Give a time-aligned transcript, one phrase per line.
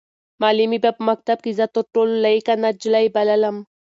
[0.41, 3.57] معلمې به په مکتب کې زه تر ټولو لایقه نجلۍ بللم.